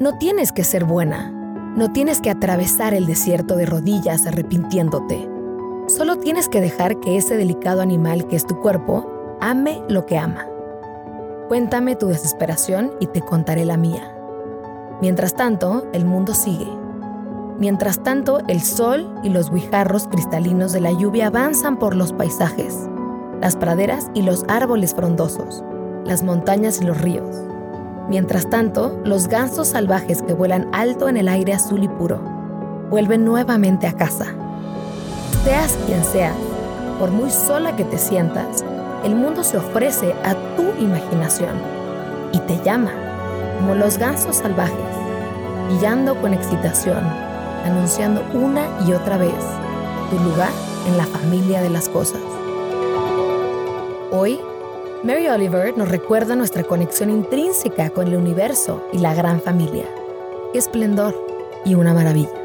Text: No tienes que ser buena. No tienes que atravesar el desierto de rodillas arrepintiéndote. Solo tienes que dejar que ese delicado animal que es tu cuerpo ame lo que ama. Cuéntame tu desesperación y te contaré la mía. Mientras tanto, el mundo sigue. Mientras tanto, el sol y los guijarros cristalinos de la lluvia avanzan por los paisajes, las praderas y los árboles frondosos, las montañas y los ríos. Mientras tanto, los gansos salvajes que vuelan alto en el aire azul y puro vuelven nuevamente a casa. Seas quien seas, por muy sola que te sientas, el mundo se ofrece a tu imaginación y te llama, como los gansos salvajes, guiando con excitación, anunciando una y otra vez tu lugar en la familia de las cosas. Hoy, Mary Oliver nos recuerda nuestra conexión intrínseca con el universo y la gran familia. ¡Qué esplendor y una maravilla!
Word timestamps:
No 0.00 0.16
tienes 0.16 0.50
que 0.50 0.64
ser 0.64 0.86
buena. 0.86 1.30
No 1.76 1.92
tienes 1.92 2.22
que 2.22 2.30
atravesar 2.30 2.94
el 2.94 3.04
desierto 3.04 3.54
de 3.54 3.66
rodillas 3.66 4.26
arrepintiéndote. 4.26 5.28
Solo 5.88 6.16
tienes 6.16 6.48
que 6.48 6.62
dejar 6.62 7.00
que 7.00 7.18
ese 7.18 7.36
delicado 7.36 7.82
animal 7.82 8.26
que 8.26 8.36
es 8.36 8.46
tu 8.46 8.58
cuerpo 8.62 9.36
ame 9.42 9.82
lo 9.90 10.06
que 10.06 10.16
ama. 10.16 10.46
Cuéntame 11.48 11.96
tu 11.96 12.06
desesperación 12.06 12.92
y 12.98 13.08
te 13.08 13.20
contaré 13.20 13.66
la 13.66 13.76
mía. 13.76 14.16
Mientras 15.02 15.34
tanto, 15.34 15.86
el 15.92 16.06
mundo 16.06 16.32
sigue. 16.32 16.68
Mientras 17.58 18.02
tanto, 18.02 18.38
el 18.48 18.62
sol 18.62 19.14
y 19.22 19.28
los 19.28 19.52
guijarros 19.52 20.08
cristalinos 20.08 20.72
de 20.72 20.80
la 20.80 20.92
lluvia 20.92 21.26
avanzan 21.26 21.78
por 21.78 21.94
los 21.94 22.14
paisajes, 22.14 22.88
las 23.42 23.54
praderas 23.54 24.10
y 24.14 24.22
los 24.22 24.46
árboles 24.48 24.94
frondosos, 24.94 25.62
las 26.06 26.22
montañas 26.22 26.80
y 26.80 26.86
los 26.86 26.98
ríos. 26.98 27.49
Mientras 28.10 28.50
tanto, 28.50 29.00
los 29.04 29.28
gansos 29.28 29.68
salvajes 29.68 30.20
que 30.20 30.32
vuelan 30.32 30.68
alto 30.72 31.08
en 31.08 31.16
el 31.16 31.28
aire 31.28 31.52
azul 31.52 31.84
y 31.84 31.88
puro 31.88 32.20
vuelven 32.90 33.24
nuevamente 33.24 33.86
a 33.86 33.92
casa. 33.92 34.34
Seas 35.44 35.78
quien 35.86 36.04
seas, 36.04 36.34
por 36.98 37.12
muy 37.12 37.30
sola 37.30 37.76
que 37.76 37.84
te 37.84 37.98
sientas, 37.98 38.64
el 39.04 39.14
mundo 39.14 39.44
se 39.44 39.58
ofrece 39.58 40.12
a 40.24 40.34
tu 40.56 40.82
imaginación 40.82 41.54
y 42.32 42.40
te 42.40 42.60
llama, 42.64 42.90
como 43.60 43.76
los 43.76 43.96
gansos 43.96 44.38
salvajes, 44.38 44.74
guiando 45.78 46.20
con 46.20 46.34
excitación, 46.34 46.98
anunciando 47.64 48.24
una 48.34 48.66
y 48.88 48.92
otra 48.92 49.18
vez 49.18 49.44
tu 50.10 50.18
lugar 50.18 50.50
en 50.88 50.96
la 50.96 51.06
familia 51.06 51.62
de 51.62 51.70
las 51.70 51.88
cosas. 51.88 52.20
Hoy, 54.10 54.40
Mary 55.02 55.28
Oliver 55.28 55.78
nos 55.78 55.88
recuerda 55.88 56.36
nuestra 56.36 56.62
conexión 56.62 57.08
intrínseca 57.08 57.88
con 57.88 58.08
el 58.08 58.16
universo 58.16 58.86
y 58.92 58.98
la 58.98 59.14
gran 59.14 59.40
familia. 59.40 59.86
¡Qué 60.52 60.58
esplendor 60.58 61.16
y 61.64 61.74
una 61.74 61.94
maravilla! 61.94 62.39